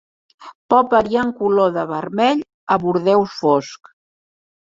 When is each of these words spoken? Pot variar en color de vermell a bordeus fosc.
Pot 0.73 0.87
variar 0.93 1.19
en 1.25 1.33
color 1.41 1.69
de 1.75 1.83
vermell 1.91 2.41
a 2.77 2.79
bordeus 2.85 3.37
fosc. 3.43 3.93